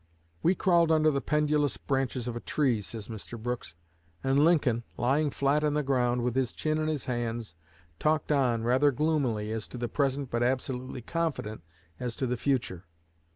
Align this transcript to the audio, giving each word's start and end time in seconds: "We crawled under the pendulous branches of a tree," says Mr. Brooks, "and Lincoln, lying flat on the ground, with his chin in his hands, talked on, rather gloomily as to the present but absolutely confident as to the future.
"We 0.41 0.55
crawled 0.55 0.91
under 0.91 1.11
the 1.11 1.21
pendulous 1.21 1.77
branches 1.77 2.27
of 2.27 2.35
a 2.35 2.39
tree," 2.39 2.81
says 2.81 3.07
Mr. 3.07 3.39
Brooks, 3.39 3.75
"and 4.23 4.43
Lincoln, 4.43 4.81
lying 4.97 5.29
flat 5.29 5.63
on 5.63 5.75
the 5.75 5.83
ground, 5.83 6.23
with 6.23 6.35
his 6.35 6.53
chin 6.53 6.79
in 6.79 6.87
his 6.87 7.05
hands, 7.05 7.53
talked 7.99 8.31
on, 8.31 8.63
rather 8.63 8.89
gloomily 8.89 9.51
as 9.51 9.67
to 9.67 9.77
the 9.77 9.87
present 9.87 10.31
but 10.31 10.41
absolutely 10.41 11.03
confident 11.03 11.61
as 11.99 12.15
to 12.15 12.25
the 12.25 12.35
future. 12.35 12.85